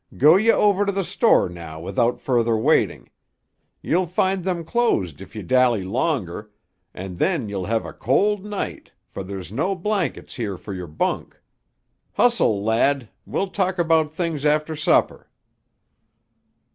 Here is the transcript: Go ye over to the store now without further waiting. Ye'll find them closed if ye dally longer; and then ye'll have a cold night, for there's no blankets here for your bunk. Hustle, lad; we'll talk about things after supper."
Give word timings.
Go 0.17 0.35
ye 0.35 0.51
over 0.51 0.83
to 0.87 0.91
the 0.91 1.03
store 1.03 1.47
now 1.47 1.79
without 1.79 2.19
further 2.19 2.57
waiting. 2.57 3.11
Ye'll 3.83 4.07
find 4.07 4.43
them 4.43 4.63
closed 4.65 5.21
if 5.21 5.35
ye 5.35 5.43
dally 5.43 5.83
longer; 5.83 6.49
and 6.91 7.19
then 7.19 7.47
ye'll 7.47 7.65
have 7.65 7.85
a 7.85 7.93
cold 7.93 8.43
night, 8.43 8.93
for 9.05 9.23
there's 9.23 9.51
no 9.51 9.75
blankets 9.75 10.33
here 10.33 10.57
for 10.57 10.73
your 10.73 10.87
bunk. 10.87 11.39
Hustle, 12.13 12.63
lad; 12.63 13.09
we'll 13.27 13.51
talk 13.51 13.77
about 13.77 14.09
things 14.11 14.43
after 14.43 14.75
supper." 14.75 15.29